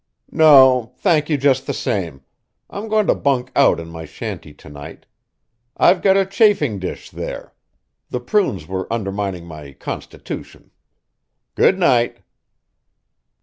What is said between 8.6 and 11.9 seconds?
were undermining my constitution. Good